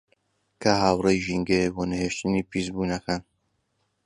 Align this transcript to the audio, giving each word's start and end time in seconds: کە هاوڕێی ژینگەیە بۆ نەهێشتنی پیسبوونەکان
کە 0.61 0.71
هاوڕێی 0.81 1.23
ژینگەیە 1.25 1.69
بۆ 1.75 1.83
نەهێشتنی 1.91 2.47
پیسبوونەکان 2.51 3.21